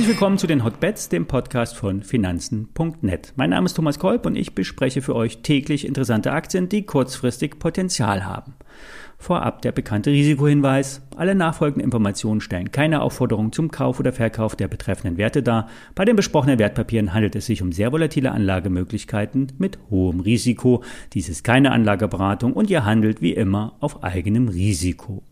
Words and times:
Herzlich 0.00 0.16
willkommen 0.16 0.38
zu 0.38 0.46
den 0.46 0.64
Hotbets, 0.64 1.10
dem 1.10 1.26
Podcast 1.26 1.76
von 1.76 2.02
Finanzen.net. 2.02 3.34
Mein 3.36 3.50
Name 3.50 3.66
ist 3.66 3.74
Thomas 3.74 3.98
Kolb 3.98 4.24
und 4.24 4.34
ich 4.34 4.54
bespreche 4.54 5.02
für 5.02 5.14
euch 5.14 5.42
täglich 5.42 5.86
interessante 5.86 6.32
Aktien, 6.32 6.70
die 6.70 6.86
kurzfristig 6.86 7.58
Potenzial 7.58 8.24
haben. 8.24 8.54
Vorab 9.18 9.60
der 9.60 9.72
bekannte 9.72 10.10
Risikohinweis. 10.10 11.02
Alle 11.16 11.34
nachfolgenden 11.34 11.84
Informationen 11.84 12.40
stellen 12.40 12.72
keine 12.72 13.02
Aufforderung 13.02 13.52
zum 13.52 13.70
Kauf 13.70 14.00
oder 14.00 14.14
Verkauf 14.14 14.56
der 14.56 14.68
betreffenden 14.68 15.18
Werte 15.18 15.42
dar. 15.42 15.68
Bei 15.94 16.06
den 16.06 16.16
besprochenen 16.16 16.58
Wertpapieren 16.58 17.12
handelt 17.12 17.36
es 17.36 17.44
sich 17.44 17.60
um 17.60 17.70
sehr 17.70 17.92
volatile 17.92 18.32
Anlagemöglichkeiten 18.32 19.48
mit 19.58 19.78
hohem 19.90 20.20
Risiko. 20.20 20.82
Dies 21.12 21.28
ist 21.28 21.44
keine 21.44 21.72
Anlageberatung 21.72 22.54
und 22.54 22.70
ihr 22.70 22.86
handelt 22.86 23.20
wie 23.20 23.34
immer 23.34 23.76
auf 23.80 24.02
eigenem 24.02 24.48
Risiko. 24.48 25.22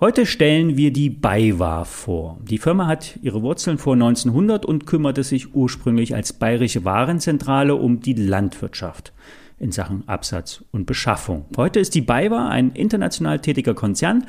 Heute 0.00 0.26
stellen 0.26 0.76
wir 0.76 0.92
die 0.92 1.10
BayWa 1.10 1.82
vor. 1.82 2.38
Die 2.44 2.58
Firma 2.58 2.86
hat 2.86 3.18
ihre 3.20 3.42
Wurzeln 3.42 3.78
vor 3.78 3.94
1900 3.94 4.64
und 4.64 4.86
kümmerte 4.86 5.24
sich 5.24 5.56
ursprünglich 5.56 6.14
als 6.14 6.32
bayerische 6.32 6.84
Warenzentrale 6.84 7.74
um 7.74 7.98
die 7.98 8.12
Landwirtschaft 8.12 9.12
in 9.60 9.72
Sachen 9.72 10.08
Absatz 10.08 10.64
und 10.70 10.86
Beschaffung. 10.86 11.46
Heute 11.56 11.80
ist 11.80 11.94
die 11.94 12.00
BayWa 12.00 12.48
ein 12.48 12.70
international 12.70 13.40
tätiger 13.40 13.74
Konzern, 13.74 14.24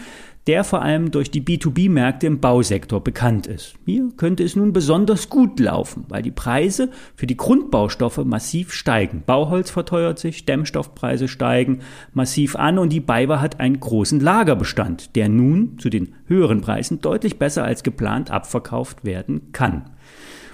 der 0.47 0.63
vor 0.63 0.81
allem 0.81 1.11
durch 1.11 1.29
die 1.29 1.41
B2B-Märkte 1.41 2.25
im 2.25 2.39
Bausektor 2.39 3.03
bekannt 3.03 3.45
ist. 3.45 3.75
Hier 3.85 4.09
könnte 4.17 4.43
es 4.43 4.55
nun 4.55 4.73
besonders 4.73 5.29
gut 5.29 5.59
laufen, 5.59 6.05
weil 6.09 6.23
die 6.23 6.31
Preise 6.31 6.89
für 7.15 7.27
die 7.27 7.37
Grundbaustoffe 7.37 8.25
massiv 8.25 8.73
steigen. 8.73 9.21
Bauholz 9.25 9.69
verteuert 9.69 10.17
sich, 10.17 10.45
Dämmstoffpreise 10.45 11.27
steigen 11.27 11.81
massiv 12.13 12.55
an 12.55 12.79
und 12.79 12.91
die 12.91 12.99
BayWa 12.99 13.41
hat 13.41 13.59
einen 13.59 13.79
großen 13.79 14.19
Lagerbestand, 14.19 15.15
der 15.15 15.29
nun 15.29 15.77
zu 15.77 15.89
den 15.89 16.15
höheren 16.25 16.61
Preisen 16.61 17.01
deutlich 17.01 17.37
besser 17.37 17.63
als 17.63 17.83
geplant 17.83 18.31
abverkauft 18.31 19.05
werden 19.05 19.51
kann. 19.51 19.91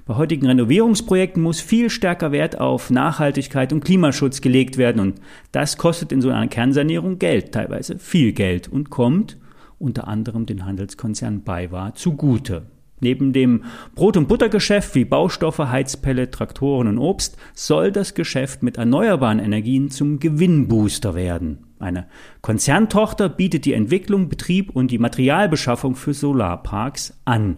Bei 0.07 0.17
heutigen 0.17 0.45
Renovierungsprojekten 0.45 1.41
muss 1.41 1.61
viel 1.61 1.89
stärker 1.89 2.31
Wert 2.31 2.59
auf 2.61 2.91
Nachhaltigkeit 2.91 3.73
und 3.73 3.83
Klimaschutz 3.83 4.39
gelegt 4.39 4.77
werden 4.77 4.99
und 4.99 5.15
das 5.51 5.77
kostet 5.77 6.11
in 6.11 6.21
so 6.21 6.29
einer 6.29 6.47
Kernsanierung 6.47 7.17
Geld, 7.17 7.53
teilweise 7.53 7.97
viel 7.97 8.31
Geld 8.31 8.67
und 8.67 8.91
kommt 8.91 9.39
unter 9.79 10.07
anderem 10.07 10.45
den 10.45 10.63
Handelskonzern 10.63 11.41
BayWa 11.41 11.95
zugute. 11.95 12.67
Neben 12.99 13.33
dem 13.33 13.63
Brot- 13.95 14.15
und 14.15 14.27
Buttergeschäft 14.27 14.93
wie 14.93 15.05
Baustoffe, 15.05 15.57
Heizpelle, 15.57 16.29
Traktoren 16.29 16.87
und 16.87 16.99
Obst 16.99 17.35
soll 17.55 17.91
das 17.91 18.13
Geschäft 18.13 18.61
mit 18.61 18.77
erneuerbaren 18.77 19.39
Energien 19.39 19.89
zum 19.89 20.19
Gewinnbooster 20.19 21.15
werden. 21.15 21.65
Eine 21.79 22.05
Konzerntochter 22.41 23.27
bietet 23.27 23.65
die 23.65 23.73
Entwicklung, 23.73 24.29
Betrieb 24.29 24.69
und 24.69 24.91
die 24.91 24.99
Materialbeschaffung 24.99 25.95
für 25.95 26.13
Solarparks 26.13 27.19
an. 27.25 27.57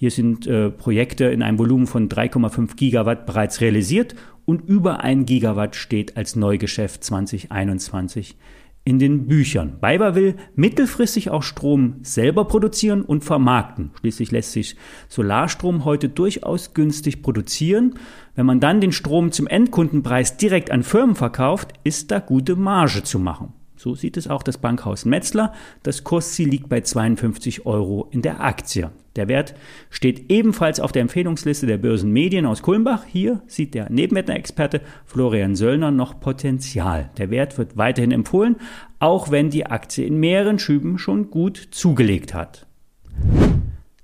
Hier 0.00 0.12
sind 0.12 0.46
äh, 0.46 0.70
Projekte 0.70 1.24
in 1.24 1.42
einem 1.42 1.58
Volumen 1.58 1.88
von 1.88 2.08
3,5 2.08 2.76
Gigawatt 2.76 3.26
bereits 3.26 3.60
realisiert 3.60 4.14
und 4.44 4.60
über 4.68 5.00
ein 5.00 5.26
Gigawatt 5.26 5.74
steht 5.74 6.16
als 6.16 6.36
Neugeschäft 6.36 7.02
2021 7.02 8.36
in 8.84 9.00
den 9.00 9.26
Büchern. 9.26 9.78
Bayer 9.80 10.14
will 10.14 10.36
mittelfristig 10.54 11.30
auch 11.30 11.42
Strom 11.42 11.96
selber 12.02 12.44
produzieren 12.44 13.02
und 13.02 13.24
vermarkten. 13.24 13.90
Schließlich 13.98 14.30
lässt 14.30 14.52
sich 14.52 14.76
Solarstrom 15.08 15.84
heute 15.84 16.08
durchaus 16.08 16.74
günstig 16.74 17.20
produzieren. 17.20 17.94
Wenn 18.36 18.46
man 18.46 18.60
dann 18.60 18.80
den 18.80 18.92
Strom 18.92 19.32
zum 19.32 19.48
Endkundenpreis 19.48 20.36
direkt 20.36 20.70
an 20.70 20.84
Firmen 20.84 21.16
verkauft, 21.16 21.72
ist 21.82 22.12
da 22.12 22.20
gute 22.20 22.54
Marge 22.54 23.02
zu 23.02 23.18
machen. 23.18 23.52
So 23.78 23.94
sieht 23.94 24.16
es 24.16 24.26
auch 24.26 24.42
das 24.42 24.58
Bankhaus 24.58 25.04
Metzler. 25.04 25.52
Das 25.84 26.02
Kursziel 26.02 26.48
liegt 26.48 26.68
bei 26.68 26.80
52 26.80 27.64
Euro 27.64 28.08
in 28.10 28.22
der 28.22 28.42
Aktie. 28.42 28.90
Der 29.14 29.28
Wert 29.28 29.54
steht 29.88 30.32
ebenfalls 30.32 30.80
auf 30.80 30.90
der 30.90 31.02
Empfehlungsliste 31.02 31.66
der 31.66 31.78
Börsenmedien 31.78 32.44
aus 32.44 32.62
Kulmbach. 32.62 33.04
Hier 33.04 33.40
sieht 33.46 33.74
der 33.74 33.88
Nebenwetter-Experte 33.88 34.80
Florian 35.06 35.54
Söllner 35.54 35.92
noch 35.92 36.18
Potenzial. 36.18 37.10
Der 37.18 37.30
Wert 37.30 37.56
wird 37.56 37.76
weiterhin 37.76 38.10
empfohlen, 38.10 38.56
auch 38.98 39.30
wenn 39.30 39.48
die 39.48 39.66
Aktie 39.66 40.04
in 40.04 40.18
mehreren 40.18 40.58
Schüben 40.58 40.98
schon 40.98 41.30
gut 41.30 41.68
zugelegt 41.70 42.34
hat. 42.34 42.66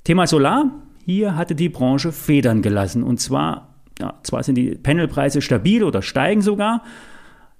Thema 0.05 0.29
Solar. 0.29 0.71
Hier 1.05 1.37
hatte 1.37 1.57
die 1.57 1.69
Branche 1.69 2.13
Federn 2.13 2.63
gelassen. 2.63 3.03
Und 3.03 3.19
zwar, 3.19 3.75
ja, 3.99 4.15
zwar 4.23 4.45
sind 4.45 4.55
die 4.55 4.77
Panelpreise 4.77 5.43
stabil 5.43 5.83
oder 5.83 6.01
steigen 6.01 6.43
sogar, 6.43 6.83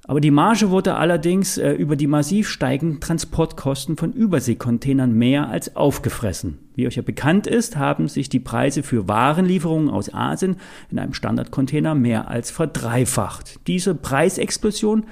aber 0.07 0.21
die 0.21 0.31
Marge 0.31 0.71
wurde 0.71 0.97
allerdings 0.97 1.57
äh, 1.57 1.73
über 1.73 1.97
die 1.97 2.07
massiv 2.07 2.49
steigenden 2.49 3.01
Transportkosten 3.01 3.97
von 3.97 4.13
Überseekontainern 4.13 5.13
mehr 5.13 5.49
als 5.49 5.77
aufgefressen. 5.77 6.59
Wie 6.75 6.87
euch 6.87 6.97
ja 6.97 7.03
bekannt 7.03 7.47
ist, 7.47 7.77
haben 7.77 8.09
sich 8.09 8.29
die 8.29 8.41
Preise 8.41 8.83
für 8.83 9.09
Warenlieferungen 9.09 9.89
aus 9.89 10.13
Asien 10.13 10.57
in 10.91 10.99
einem 10.99 11.15
Standardcontainer 11.15 11.95
mehr 11.95 12.29
als 12.29 12.51
verdreifacht. 12.51 13.61
Diese 13.67 13.95
Preisexplosion 13.95 15.07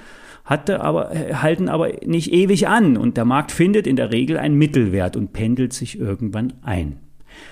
hatte 0.45 0.83
aber, 0.83 1.15
äh, 1.15 1.35
halten 1.35 1.71
aber 1.71 1.89
nicht 2.05 2.33
ewig 2.33 2.69
an 2.69 2.99
und 2.99 3.17
der 3.17 3.25
Markt 3.25 3.51
findet 3.51 3.87
in 3.87 3.97
der 3.97 4.13
Regel 4.13 4.37
einen 4.37 4.59
Mittelwert 4.59 5.17
und 5.17 5.33
pendelt 5.33 5.73
sich 5.73 5.99
irgendwann 5.99 6.53
ein. 6.63 6.99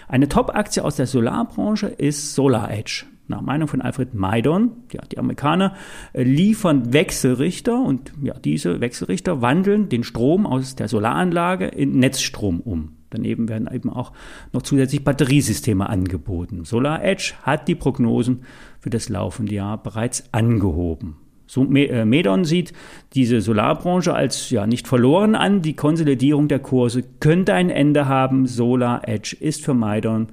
Eine 0.08 0.28
Top-Aktie 0.28 0.84
aus 0.84 0.96
der 0.96 1.06
Solarbranche 1.06 1.86
ist 1.86 2.34
SolarEdge. 2.34 3.04
Nach 3.30 3.42
Meinung 3.42 3.68
von 3.68 3.80
Alfred 3.80 4.12
Maidon, 4.12 4.72
ja, 4.92 5.02
die 5.10 5.16
Amerikaner 5.16 5.76
äh, 6.12 6.24
liefern 6.24 6.92
Wechselrichter 6.92 7.80
und 7.80 8.12
ja, 8.20 8.34
diese 8.34 8.80
Wechselrichter 8.80 9.40
wandeln 9.40 9.88
den 9.88 10.02
Strom 10.02 10.46
aus 10.46 10.74
der 10.74 10.88
Solaranlage 10.88 11.66
in 11.66 12.00
Netzstrom 12.00 12.60
um. 12.60 12.96
Daneben 13.10 13.48
werden 13.48 13.68
eben 13.72 13.88
auch 13.88 14.12
noch 14.52 14.62
zusätzlich 14.62 15.04
Batteriesysteme 15.04 15.88
angeboten. 15.88 16.64
Solar 16.64 17.04
Edge 17.04 17.34
hat 17.44 17.68
die 17.68 17.76
Prognosen 17.76 18.42
für 18.80 18.90
das 18.90 19.08
laufende 19.08 19.54
Jahr 19.54 19.80
bereits 19.80 20.24
angehoben. 20.32 21.16
So, 21.46 21.64
äh, 21.72 22.04
Medon 22.04 22.44
sieht 22.44 22.72
diese 23.14 23.40
Solarbranche 23.40 24.12
als 24.12 24.50
ja 24.50 24.66
nicht 24.66 24.88
verloren 24.88 25.36
an. 25.36 25.62
Die 25.62 25.74
Konsolidierung 25.74 26.48
der 26.48 26.58
Kurse 26.58 27.04
könnte 27.20 27.54
ein 27.54 27.70
Ende 27.70 28.08
haben. 28.08 28.46
Solar 28.46 29.06
Edge 29.06 29.36
ist 29.38 29.64
für 29.64 29.74
Medon 29.74 30.28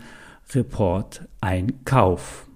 Report 0.56 1.28
ein 1.42 1.86
Kauf. 1.86 2.47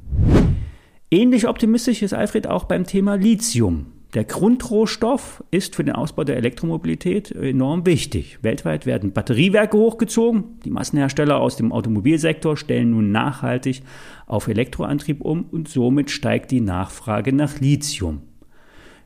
Ähnlich 1.14 1.46
optimistisch 1.46 2.02
ist 2.04 2.14
Alfred 2.14 2.48
auch 2.48 2.64
beim 2.64 2.86
Thema 2.86 3.16
Lithium. 3.16 3.88
Der 4.14 4.24
Grundrohstoff 4.24 5.44
ist 5.52 5.76
für 5.76 5.84
den 5.84 5.94
Ausbau 5.94 6.24
der 6.24 6.38
Elektromobilität 6.38 7.32
enorm 7.32 7.86
wichtig. 7.86 8.40
Weltweit 8.44 8.86
werden 8.86 9.12
Batteriewerke 9.12 9.78
hochgezogen. 9.78 10.62
Die 10.64 10.70
Massenhersteller 10.70 11.38
aus 11.42 11.58
dem 11.58 11.74
Automobilsektor 11.74 12.56
stellen 12.56 12.92
nun 12.92 13.12
nachhaltig 13.12 13.82
auf 14.26 14.48
Elektroantrieb 14.48 15.20
um 15.20 15.44
und 15.52 15.68
somit 15.68 16.12
steigt 16.12 16.50
die 16.50 16.62
Nachfrage 16.62 17.34
nach 17.34 17.60
Lithium. 17.60 18.22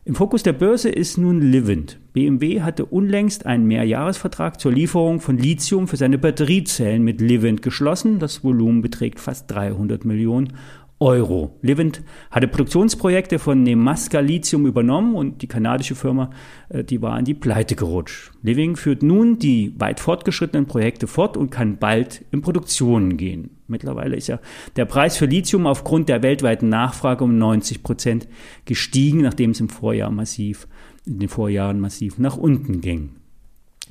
Im 0.07 0.13
Fokus 0.13 0.43
der 0.43 0.53
Börse 0.53 0.89
ist 0.89 1.17
nun 1.17 1.41
Livent. 1.41 1.97
BMW 2.13 2.61
hatte 2.61 2.85
unlängst 2.85 3.47
einen 3.47 3.65
Mehrjahresvertrag 3.65 4.59
zur 4.59 4.71
Lieferung 4.71 5.19
von 5.19 5.39
Lithium 5.39 5.87
für 5.87 5.97
seine 5.97 6.19
Batteriezellen 6.19 7.03
mit 7.03 7.21
Livent 7.21 7.63
geschlossen. 7.63 8.19
Das 8.19 8.43
Volumen 8.43 8.83
beträgt 8.83 9.19
fast 9.19 9.49
300 9.49 10.05
Millionen 10.05 10.53
Euro. 10.99 11.57
Livent 11.61 12.03
hatte 12.31 12.47
Produktionsprojekte 12.47 13.37
von 13.37 13.63
Nemaska 13.63 14.21
Lithium 14.21 14.65
übernommen 14.65 15.15
und 15.15 15.41
die 15.41 15.47
kanadische 15.47 15.93
Firma, 15.93 16.29
äh, 16.69 16.85
die 16.85 17.01
war 17.01 17.19
in 17.19 17.25
die 17.25 17.33
Pleite 17.33 17.75
gerutscht. 17.75 18.31
Living 18.41 18.77
führt 18.77 19.03
nun 19.03 19.37
die 19.37 19.73
weit 19.77 19.99
fortgeschrittenen 19.99 20.67
Projekte 20.67 21.07
fort 21.07 21.35
und 21.35 21.49
kann 21.49 21.77
bald 21.77 22.23
in 22.31 22.41
Produktion 22.41 23.17
gehen. 23.17 23.49
Mittlerweile 23.67 24.15
ist 24.15 24.27
ja 24.27 24.39
der 24.77 24.85
Preis 24.85 25.17
für 25.17 25.25
Lithium 25.25 25.67
aufgrund 25.67 26.07
der 26.07 26.23
weltweiten 26.23 26.69
Nachfrage 26.69 27.25
um 27.25 27.37
90 27.37 27.83
Prozent 27.83 28.27
gestiegen, 28.63 29.21
nachdem 29.21 29.51
es 29.51 29.59
im 29.59 29.69
Vorjahr 29.69 30.11
massiv, 30.11 30.67
in 31.05 31.19
den 31.19 31.29
Vorjahren 31.29 31.79
massiv 31.81 32.19
nach 32.19 32.37
unten 32.37 32.79
ging. 32.79 33.09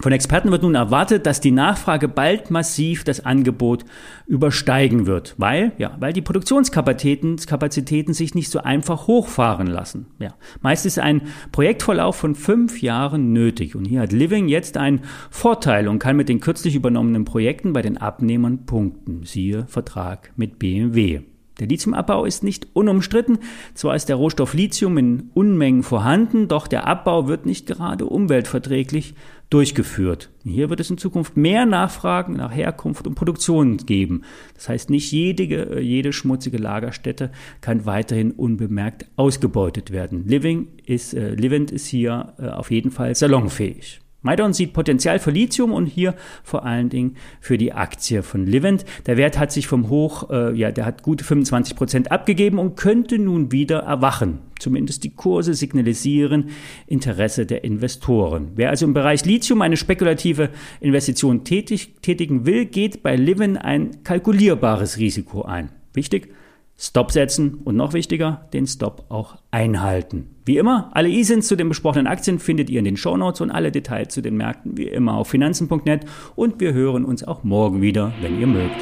Von 0.01 0.13
Experten 0.13 0.51
wird 0.51 0.63
nun 0.63 0.75
erwartet, 0.75 1.25
dass 1.25 1.41
die 1.41 1.53
Nachfrage 1.53 2.09
bald 2.09 2.51
massiv 2.51 3.05
das 3.05 3.25
Angebot 3.25 3.85
übersteigen 4.27 5.07
wird, 5.07 5.35
weil, 5.39 5.73
ja, 5.79 5.97
weil 6.01 6.13
die 6.13 6.21
Produktionskapazitäten 6.21 7.37
Kapazitäten 7.37 8.13
sich 8.13 8.35
nicht 8.35 8.51
so 8.51 8.59
einfach 8.59 9.07
hochfahren 9.07 9.69
lassen. 9.69 10.07
Ja, 10.19 10.35
meist 10.61 10.85
ist 10.85 10.99
ein 10.99 11.23
Projektverlauf 11.53 12.17
von 12.17 12.35
fünf 12.35 12.83
Jahren 12.83 13.33
nötig. 13.33 13.77
Und 13.77 13.85
hier 13.85 14.01
hat 14.01 14.13
Living 14.13 14.49
jetzt 14.49 14.77
einen 14.77 15.03
Vorteil 15.31 15.87
und 15.87 16.01
kann 16.01 16.17
mit 16.17 16.29
den 16.29 16.41
kürzlich 16.41 16.75
übernommenen 16.75 17.25
Projekten 17.25 17.73
bei 17.73 17.81
den 17.81 17.97
Abnehmern 17.97 18.67
punkten. 18.67 19.23
Siehe 19.25 19.67
Vertrag 19.69 20.33
mit 20.37 20.59
BMW. 20.59 21.23
Der 21.61 21.69
Lithiumabbau 21.69 22.25
ist 22.25 22.43
nicht 22.43 22.67
unumstritten. 22.73 23.39
Zwar 23.75 23.95
ist 23.95 24.09
der 24.09 24.17
Rohstoff 24.17 24.55
Lithium 24.55 24.99
in 24.99 25.31
Unmengen 25.35 25.83
vorhanden, 25.83 26.49
doch 26.49 26.67
der 26.67 26.87
Abbau 26.87 27.29
wird 27.29 27.47
nicht 27.47 27.67
gerade 27.67 28.07
umweltverträglich 28.07 29.15
durchgeführt. 29.51 30.31
Hier 30.43 30.69
wird 30.69 30.81
es 30.81 30.91
in 30.91 30.99
Zukunft 30.99 31.37
mehr 31.37 31.65
Nachfragen 31.65 32.35
nach 32.35 32.53
Herkunft 32.53 33.07
und 33.07 33.15
Produktion 33.15 33.77
geben. 33.77 34.23
Das 34.55 34.69
heißt, 34.69 34.91
nicht 34.91 35.13
jede, 35.13 35.81
jede 35.81 36.13
schmutzige 36.13 36.59
Lagerstätte 36.59 37.31
kann 37.61 37.87
weiterhin 37.87 38.33
unbemerkt 38.33 39.07
ausgebeutet 39.15 39.93
werden. 39.93 40.27
Living 40.27 40.69
ist, 40.87 41.15
äh, 41.15 41.35
Livent 41.35 41.71
ist 41.71 41.87
hier 41.87 42.35
äh, 42.39 42.49
auf 42.49 42.73
jeden 42.73 42.91
Fall 42.91 43.15
salonfähig. 43.15 44.01
Maidon 44.25 44.55
sieht 44.55 44.73
Potenzial 44.73 45.19
für 45.19 45.31
Lithium 45.31 45.71
und 45.71 45.85
hier 45.85 46.15
vor 46.43 46.65
allen 46.65 46.89
Dingen 46.89 47.17
für 47.41 47.59
die 47.59 47.75
Aktie 47.75 48.23
von 48.23 48.47
Livent. 48.47 48.87
Der 49.05 49.19
Wert 49.19 49.39
hat 49.39 49.53
sich 49.53 49.67
vom 49.67 49.91
Hoch, 49.91 50.31
äh, 50.31 50.57
ja, 50.57 50.73
der 50.73 50.87
hat 50.87 51.03
gut 51.03 51.21
25 51.21 51.77
Prozent 51.77 52.11
abgegeben 52.11 52.59
und 52.59 52.77
könnte 52.77 53.19
nun 53.19 53.53
wieder 53.53 53.81
erwachen. 53.81 54.39
Zumindest 54.59 55.05
die 55.05 55.15
Kurse 55.15 55.53
signalisieren 55.53 56.49
Interesse 56.87 57.45
der 57.45 57.65
Investoren. 57.65 58.53
Wer 58.55 58.71
also 58.71 58.87
im 58.87 58.95
Bereich 58.95 59.27
Lithium 59.27 59.61
eine 59.61 59.77
spekulative 59.77 60.49
Investition 60.81 61.45
tätig, 61.45 61.97
tätigen 62.01 62.47
will, 62.47 62.65
geht 62.65 63.03
bei 63.03 63.17
Livent 63.17 63.63
ein 63.63 64.03
kalkulierbares 64.05 64.97
Risiko 64.97 65.43
ein. 65.43 65.69
Wichtig, 65.93 66.35
Stop 66.77 67.13
setzen 67.13 67.55
und 67.65 67.77
noch 67.77 67.93
wichtiger, 67.93 68.49
den 68.53 68.67
Stop 68.67 69.05
auch 69.09 69.37
einhalten. 69.51 70.35
Wie 70.45 70.59
immer, 70.59 70.91
alle 70.93 71.09
ISINs 71.09 71.47
zu 71.47 71.57
den 71.57 71.69
besprochenen 71.69 72.07
Aktien 72.07 72.39
findet 72.39 72.69
ihr 72.69 72.81
in 72.81 72.85
den 72.85 72.97
Shownotes 72.97 73.41
und 73.41 73.51
alle 73.51 73.71
Details 73.71 74.13
zu 74.13 74.21
den 74.21 74.37
Märkten 74.37 74.77
wie 74.77 74.89
immer 74.89 75.15
auf 75.15 75.29
finanzen.net 75.29 76.05
und 76.35 76.61
wir 76.61 76.73
hören 76.73 77.05
uns 77.05 77.23
auch 77.23 77.45
morgen 77.45 77.81
wieder, 77.81 78.13
wenn 78.21 78.41
ihr 78.41 78.47
mögt. 78.47 78.77